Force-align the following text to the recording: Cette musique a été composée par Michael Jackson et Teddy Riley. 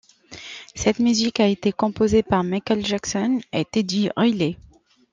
Cette 0.73 0.97
musique 0.97 1.39
a 1.41 1.45
été 1.47 1.71
composée 1.71 2.23
par 2.23 2.43
Michael 2.43 2.83
Jackson 2.83 3.39
et 3.53 3.63
Teddy 3.65 4.09
Riley. 4.17 4.57